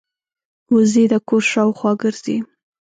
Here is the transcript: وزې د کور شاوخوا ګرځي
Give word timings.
وزې 0.73 1.03
د 1.11 1.13
کور 1.27 1.43
شاوخوا 1.51 1.91
ګرځي 2.01 2.37